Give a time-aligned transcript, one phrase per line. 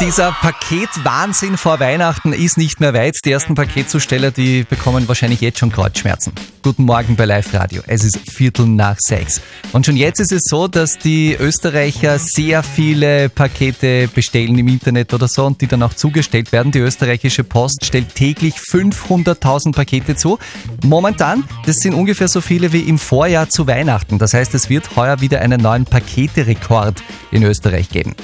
[0.00, 3.16] Dieser Paketwahnsinn vor Weihnachten ist nicht mehr weit.
[3.24, 6.32] Die ersten Paketzusteller, die bekommen wahrscheinlich jetzt schon Kreuzschmerzen.
[6.62, 7.82] Guten Morgen bei Live Radio.
[7.86, 9.40] Es ist Viertel nach sechs.
[9.72, 15.12] Und schon jetzt ist es so, dass die Österreicher sehr viele Pakete bestellen im Internet
[15.14, 16.70] oder so und die dann auch zugestellt werden.
[16.70, 20.38] Die österreichische Post stellt täglich 500.000 Pakete zu.
[20.84, 24.18] Momentan, das sind ungefähr so viele wie im Vorjahr zu Weihnachten.
[24.18, 28.14] Das heißt, es wird heuer wieder einen neuen Paketerekord in Österreich geben.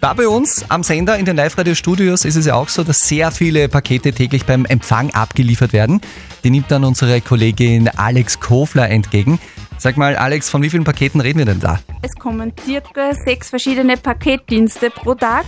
[0.00, 3.32] Da bei uns am Sender in den Live-Radio-Studios ist es ja auch so, dass sehr
[3.32, 6.00] viele Pakete täglich beim Empfang abgeliefert werden.
[6.44, 9.40] Die nimmt dann unsere Kollegin Alex Kofler entgegen.
[9.80, 11.78] Sag mal, Alex, von wie vielen Paketen reden wir denn da?
[12.02, 15.44] Es kommen circa sechs verschiedene Paketdienste pro Tag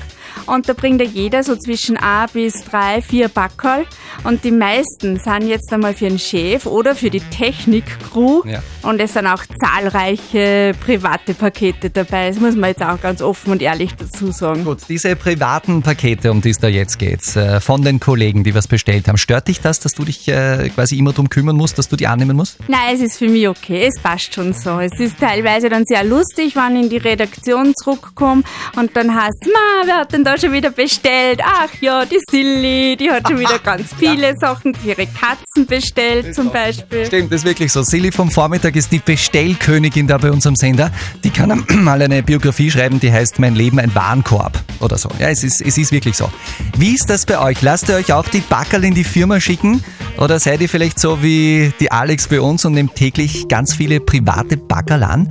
[0.47, 3.87] und da bringt ja jeder so zwischen A bis drei, vier Backerl
[4.23, 8.63] und die meisten sind jetzt einmal für den Chef oder für die Technik-Crew Ja.
[8.83, 12.29] und es sind auch zahlreiche private Pakete dabei.
[12.31, 14.65] Das muss man jetzt auch ganz offen und ehrlich dazu sagen.
[14.65, 18.55] Gut, diese privaten Pakete, um die es da jetzt geht, äh, von den Kollegen, die
[18.55, 21.79] was bestellt haben, stört dich das, dass du dich äh, quasi immer drum kümmern musst,
[21.79, 22.59] dass du die annehmen musst?
[22.69, 24.79] Nein, es ist für mich okay, es passt schon so.
[24.81, 28.43] Es ist teilweise dann sehr lustig, wenn ich in die Redaktion zurückkomme
[28.77, 31.41] und dann heißt ma, wer hat denn da schon wieder bestellt?
[31.45, 36.51] Ach ja, die Silly, die hat schon wieder ganz viele Sachen, ihre Katzen bestellt zum
[36.51, 37.07] Beispiel.
[37.07, 37.83] Stimmt, das ist wirklich so.
[37.83, 40.91] Silly vom Vormittag ist die Bestellkönigin da bei unserem Sender.
[41.25, 45.09] Die kann mal eine Biografie schreiben, die heißt Mein Leben ein Warenkorb oder so.
[45.19, 46.31] Ja, es ist, es ist wirklich so.
[46.77, 47.63] Wie ist das bei euch?
[47.63, 49.83] Lasst ihr euch auch die Backerl in die Firma schicken?
[50.19, 54.01] Oder seid ihr vielleicht so wie die Alex bei uns und nehmt täglich ganz viele
[54.11, 55.29] private Backerl an?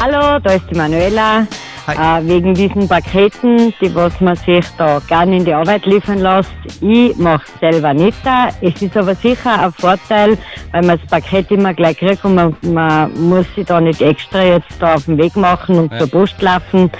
[0.00, 1.46] Hallo, da ist die Manuela.
[1.88, 6.50] Äh, wegen diesen Paketen, die was man sich da gerne in die Arbeit liefern lässt.
[6.80, 8.16] Ich mache selber nicht.
[8.24, 8.48] da.
[8.62, 10.38] Es ist aber sicher ein Vorteil,
[10.70, 14.42] weil man das Paket immer gleich kriegt und man, man muss sich da nicht extra
[14.42, 15.98] jetzt da auf den Weg machen und Ja.
[15.98, 16.90] zur Post laufen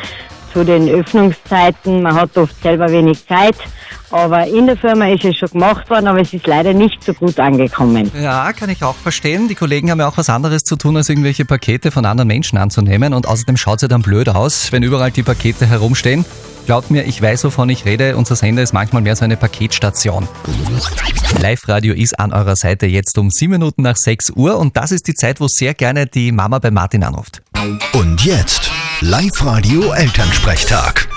[0.53, 2.03] zu den Öffnungszeiten.
[2.03, 3.57] Man hat oft selber wenig Zeit.
[4.13, 7.15] Aber in der Firma ist es schon gemacht worden, aber es ist leider nicht so
[7.15, 8.11] gut angekommen.
[8.21, 9.49] Ja, kann ich auch verstehen.
[9.49, 12.59] Die Kollegen haben ja auch was anderes zu tun, als irgendwelche Pakete von anderen Menschen
[12.59, 13.15] anzunehmen.
[13.15, 16.27] Und außerdem schaut es ja dann blöd aus, wenn überall die Pakete herumstehen.
[16.67, 18.17] Glaubt mir, ich weiß, wovon ich rede.
[18.17, 20.29] Unser Sender ist manchmal mehr so eine Paketstation.
[21.41, 24.59] Live-Radio ist an eurer Seite jetzt um sieben Minuten nach 6 Uhr.
[24.59, 27.43] Und das ist die Zeit, wo sehr gerne die Mama bei Martin anruft.
[27.95, 28.71] Und jetzt
[29.05, 31.09] Live-Radio Elternsprechtag.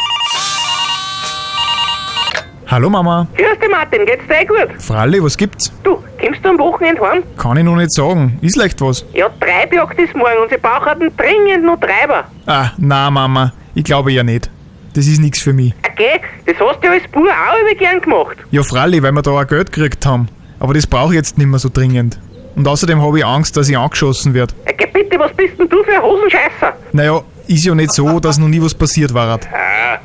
[2.66, 3.28] Hallo Mama.
[3.38, 4.82] Grüß dich Martin, geht's dir eh gut?
[4.82, 5.72] Fralli, was gibt's?
[5.84, 7.22] Du, kommst du am Wochenende heim?
[7.38, 8.40] Kann ich noch nicht sagen.
[8.42, 9.06] Ist leicht was?
[9.14, 12.24] Ja, Treibjagd ist morgen und sie brauchen dringend noch Treiber.
[12.48, 13.54] Ah, na Mama.
[13.76, 14.50] Ich glaube ja nicht.
[14.96, 15.76] Das ist nichts für mich.
[15.88, 18.38] Okay, das hast du ja als Bub auch immer gern gemacht.
[18.50, 20.28] Ja, Fralli, weil wir da auch Geld gekriegt haben.
[20.58, 22.20] Aber das brauche ich jetzt nicht mehr so dringend.
[22.56, 24.56] Und außerdem habe ich Angst, dass ich angeschossen werde.
[24.68, 26.74] Okay, bitte, was bist denn du für ein Hosenscheißer?
[26.92, 29.40] Naja, ist ja nicht so, dass noch nie was passiert war.
[29.52, 30.00] Ah,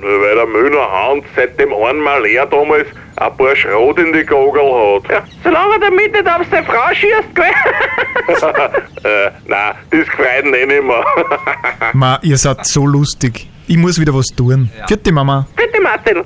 [0.00, 2.86] nur weil der Müller Hans seit dem einmal er damals
[3.16, 5.10] ein paar Schrot in die Gogel hat.
[5.10, 7.44] Ja, solange er damit nicht auf seine Frau schießt, gell?
[9.04, 11.04] äh, nein, das gefreut ihn eh nicht mehr.
[11.94, 13.48] Ma, ihr seid so lustig.
[13.66, 14.70] Ich muss wieder was tun.
[14.86, 15.46] Vierte Mama.
[15.56, 16.24] bitte Martin.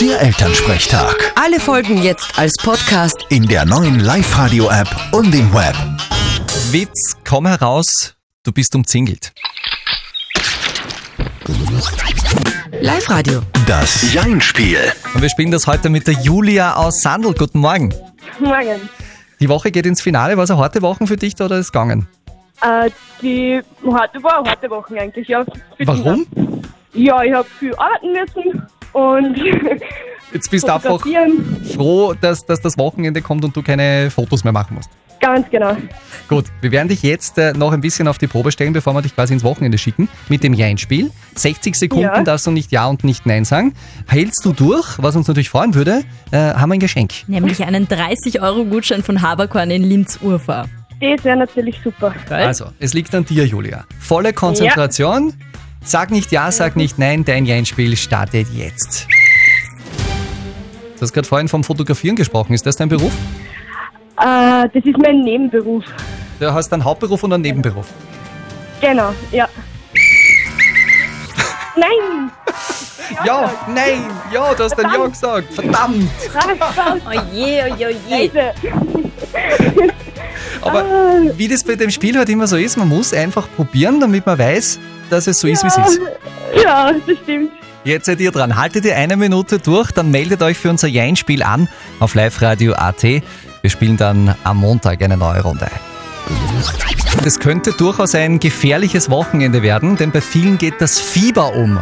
[0.00, 1.32] Der Elternsprechtag.
[1.36, 3.26] Alle Folgen jetzt als Podcast.
[3.28, 5.76] In der neuen Live-Radio-App und im Web.
[6.72, 8.14] Witz, komm heraus,
[8.48, 9.32] du bist umzingelt.
[12.80, 13.42] Live-Radio.
[13.66, 14.78] Das Jein-Spiel.
[15.14, 17.34] Und wir spielen das heute mit der Julia aus Sandl.
[17.34, 17.92] Guten Morgen.
[18.38, 18.88] Morgen.
[19.38, 20.38] Die Woche geht ins Finale.
[20.38, 22.08] War es eine harte Woche für dich da oder ist es gegangen?
[22.62, 25.44] Äh, die harte war eine harte Woche eigentlich, ja.
[25.80, 26.26] Warum?
[26.94, 29.38] Ja, ich habe viel arbeiten müssen und
[30.32, 31.04] Jetzt bist du einfach
[31.74, 34.88] froh, dass, dass das Wochenende kommt und du keine Fotos mehr machen musst.
[35.20, 35.76] Ganz genau.
[36.28, 39.02] Gut, wir werden dich jetzt äh, noch ein bisschen auf die Probe stellen, bevor wir
[39.02, 41.10] dich quasi ins Wochenende schicken, mit dem Ja-Spiel.
[41.34, 42.22] 60 Sekunden Ja.
[42.22, 43.72] darfst du nicht Ja und nicht Nein sagen.
[44.06, 47.12] Hältst du durch, was uns natürlich freuen würde, äh, haben wir ein Geschenk.
[47.26, 50.68] Nämlich einen 30-Euro-Gutschein von Haberkorn in Linz-Urfahr.
[51.00, 52.14] Das wäre natürlich super.
[52.28, 53.84] Also, es liegt an dir, Julia.
[54.00, 55.32] Volle Konzentration.
[55.84, 59.06] Sag nicht Ja, sag nicht Nein, dein Ja-Spiel startet jetzt.
[60.96, 62.52] Du hast gerade vorhin vom Fotografieren gesprochen.
[62.54, 63.12] Ist das dein Beruf?
[64.20, 65.84] Äh, das ist mein Nebenberuf.
[66.40, 67.86] Du hast einen Hauptberuf und einen Nebenberuf.
[68.80, 69.48] Genau, ja.
[71.76, 72.30] Nein!
[73.24, 75.52] Ja, nein, ja, du hast ein Ja gesagt.
[75.54, 76.08] Verdammt.
[77.06, 78.30] Oh je, oh je, oh je.
[78.30, 78.54] Scheiße.
[80.62, 80.84] Aber
[81.36, 84.38] wie das bei dem Spiel halt immer so ist, man muss einfach probieren, damit man
[84.38, 84.78] weiß,
[85.10, 86.00] dass es so ist, wie es ist.
[86.62, 87.50] Ja, das stimmt.
[87.84, 88.56] Jetzt seid ihr dran.
[88.56, 91.68] Haltet ihr eine Minute durch, dann meldet euch für unser Jein-Spiel an
[92.00, 93.04] auf liveradio.at.
[93.68, 95.68] Wir spielen dann am Montag eine neue Runde.
[97.22, 101.78] Das könnte durchaus ein gefährliches Wochenende werden, denn bei vielen geht das Fieber um.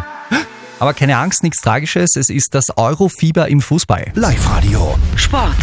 [0.81, 4.06] Aber keine Angst, nichts Tragisches, es ist das Eurofieber im Fußball.
[4.15, 4.99] Live-Radio.
[5.15, 5.55] Sport.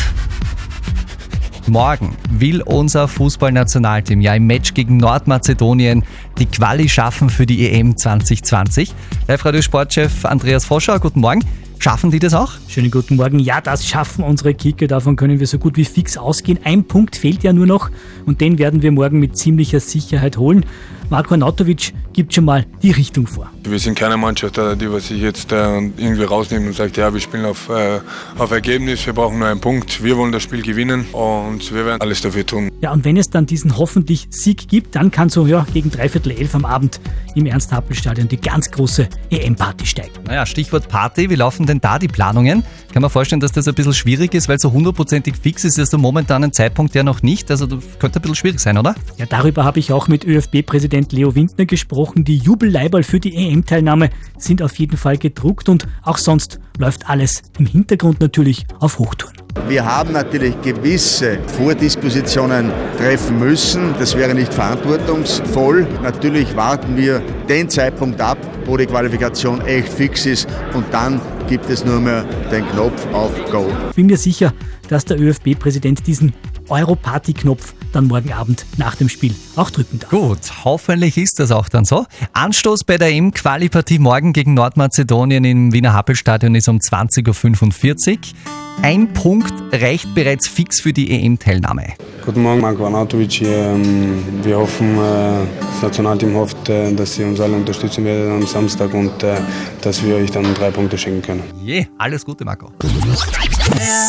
[1.68, 6.06] Morgen will unser Fußballnationalteam ja im Match gegen Nordmazedonien
[6.38, 8.96] die Quali schaffen für die EM 2020.
[9.28, 11.44] Live-Radio-Sportchef Andreas Voscher, guten Morgen.
[11.83, 12.53] Schaffen die das auch?
[12.69, 13.39] Schönen guten Morgen.
[13.39, 14.88] Ja, das schaffen unsere Kicker.
[14.88, 16.57] Davon können wir so gut wie fix ausgehen.
[16.63, 17.91] Ein Punkt fehlt ja nur noch
[18.25, 20.65] und den werden wir morgen mit ziemlicher Sicherheit holen.
[21.09, 23.50] Marko Anatovic gibt schon mal die Richtung vor.
[23.63, 27.13] Wir sind keine Mannschaft, äh, die was sich jetzt äh, irgendwie rausnimmt und sagt, ja,
[27.13, 28.00] wir spielen auf, äh,
[28.38, 32.01] auf Ergebnis, wir brauchen nur einen Punkt, wir wollen das Spiel gewinnen und wir werden
[32.01, 32.69] alles dafür tun.
[32.81, 36.31] Ja, und wenn es dann diesen hoffentlich Sieg gibt, dann kann so ja, gegen dreiviertel
[36.31, 37.00] elf am Abend
[37.36, 40.24] im Ernst-Happel-Stadion die ganz große EM-Party steigen.
[40.25, 42.64] Naja, Stichwort Party, wie laufen denn da die Planungen?
[42.94, 45.90] Kann man vorstellen, dass das ein bisschen schwierig ist, weil so hundertprozentig fix ist es
[45.90, 47.50] der momentanen Zeitpunkt ja noch nicht.
[47.50, 48.96] Also das könnte ein bisschen schwierig sein, oder?
[49.18, 52.24] Ja, darüber habe ich auch mit ÖFB-Präsident Leo Windner gesprochen.
[52.24, 57.44] Die Jubelleiberl für die EM-Teilnahme sind auf jeden Fall gedruckt und auch sonst läuft alles
[57.58, 59.34] im Hintergrund natürlich auf Hochtouren.
[59.68, 63.94] Wir haben natürlich gewisse Vordispositionen treffen müssen.
[64.00, 65.88] Das wäre nicht verantwortungsvoll.
[66.02, 71.69] Natürlich warten wir den Zeitpunkt ab, wo die Qualifikation echt fix ist und dann gibt
[71.69, 73.72] es nur mehr den Knopf auf Go.
[73.95, 74.54] Bin mir sicher,
[74.90, 76.34] dass der ÖFB-Präsident diesen
[76.69, 80.10] Euro-Party-Knopf dann morgen Abend nach dem Spiel auch drücken darf.
[80.10, 82.06] Gut, hoffentlich ist das auch dann so.
[82.34, 88.62] Anstoß bei der EM-Quali-Partie morgen gegen Nordmazedonien im Wiener Happelstadion ist um 20.45 Uhr.
[88.83, 91.94] Ein Punkt reicht bereits fix für die EM-Teilnahme.
[92.25, 93.41] Guten Morgen, Marko Anatovic.
[93.41, 98.45] Ähm, Wir hoffen, äh, das Nationalteam hofft, äh, dass Sie uns alle unterstützen werden am
[98.45, 99.38] Samstag und äh,
[99.80, 101.44] dass wir euch dann drei Punkte schenken können.
[101.63, 102.71] Je, alles Gute, Marco.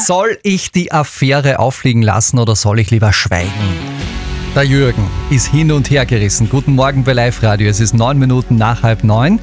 [0.07, 3.53] Soll ich die Affäre auffliegen lassen oder soll ich lieber schweigen?
[4.57, 6.49] Der Jürgen ist hin und her gerissen.
[6.51, 7.69] Guten Morgen bei Live Radio.
[7.69, 9.39] Es ist neun Minuten nach halb neun.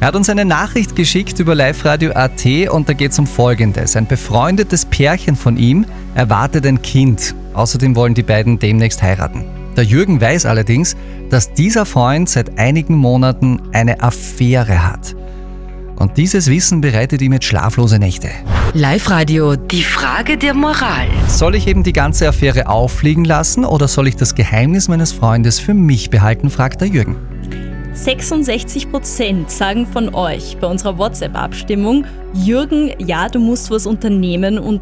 [0.00, 3.26] Er hat uns eine Nachricht geschickt über Live Radio AT und da geht es um
[3.26, 3.96] Folgendes.
[3.96, 7.34] Ein befreundetes Pärchen von ihm erwartet ein Kind.
[7.52, 9.42] Außerdem wollen die beiden demnächst heiraten.
[9.76, 10.96] Der Jürgen weiß allerdings,
[11.30, 15.16] dass dieser Freund seit einigen Monaten eine Affäre hat.
[15.96, 18.28] Und dieses Wissen bereitet ihm jetzt schlaflose Nächte.
[18.74, 21.08] Live-Radio, die Frage der Moral.
[21.26, 25.58] Soll ich eben die ganze Affäre auffliegen lassen oder soll ich das Geheimnis meines Freundes
[25.58, 27.16] für mich behalten, fragt der Jürgen.
[27.98, 34.80] 66% sagen von euch bei unserer WhatsApp-Abstimmung, Jürgen, ja, du musst was unternehmen und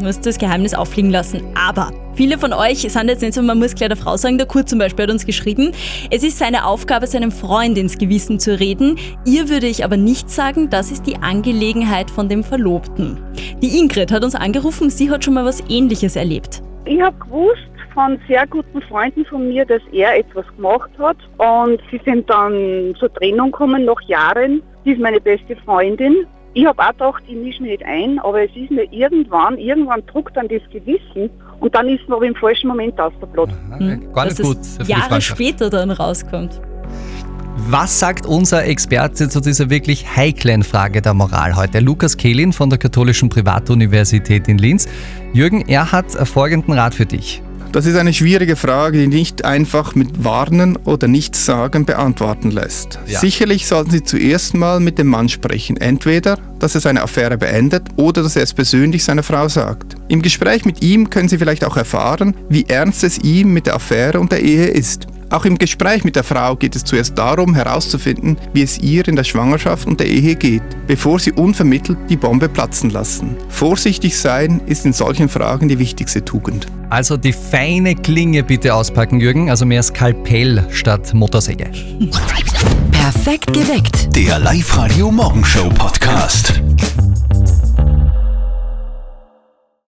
[0.00, 1.42] musst das Geheimnis auffliegen lassen.
[1.54, 4.46] Aber viele von euch sind jetzt nicht so, man muss gleich der Frau sagen, der
[4.46, 5.72] Kurt zum Beispiel hat uns geschrieben,
[6.10, 8.96] es ist seine Aufgabe, seinem Freund ins Gewissen zu reden.
[9.26, 13.18] Ihr würde ich aber nicht sagen, das ist die Angelegenheit von dem Verlobten.
[13.60, 16.62] Die Ingrid hat uns angerufen, sie hat schon mal was Ähnliches erlebt.
[16.86, 21.80] Ich habe gewusst von sehr guten Freunden von mir, dass er etwas gemacht hat und
[21.90, 24.62] sie sind dann zur Trennung gekommen nach Jahren.
[24.84, 26.26] Sie ist meine beste Freundin.
[26.52, 30.04] Ich habe auch gedacht, ich mische mich nicht ein, aber es ist mir irgendwann, irgendwann
[30.06, 33.54] druckt dann das Gewissen und dann ist man aber im falschen Moment ausgeplatzt.
[33.68, 36.60] Gar nicht Dass gut es Jahre später dann rauskommt.
[37.68, 41.78] Was sagt unser Experte zu dieser wirklich heiklen Frage der Moral heute?
[41.78, 44.88] Lukas Kehlin von der Katholischen Privatuniversität in Linz.
[45.32, 47.42] Jürgen, er hat folgenden Rat für dich.
[47.72, 52.98] Das ist eine schwierige Frage, die nicht einfach mit Warnen oder Nichtsagen beantworten lässt.
[53.06, 53.20] Ja.
[53.20, 55.76] Sicherlich sollten Sie zuerst mal mit dem Mann sprechen.
[55.76, 59.94] Entweder, dass er seine Affäre beendet oder dass er es persönlich seiner Frau sagt.
[60.08, 63.76] Im Gespräch mit ihm können Sie vielleicht auch erfahren, wie ernst es ihm mit der
[63.76, 65.06] Affäre und der Ehe ist.
[65.30, 69.14] Auch im Gespräch mit der Frau geht es zuerst darum, herauszufinden, wie es ihr in
[69.14, 73.36] der Schwangerschaft und der Ehe geht, bevor sie unvermittelt die Bombe platzen lassen.
[73.48, 76.66] Vorsichtig sein ist in solchen Fragen die wichtigste Tugend.
[76.90, 79.50] Also die feine Klinge bitte auspacken, Jürgen.
[79.50, 81.70] Also mehr Skalpell statt Motorsäge.
[82.90, 84.14] Perfekt geweckt.
[84.16, 86.59] Der Live-Radio Morgenshow Podcast.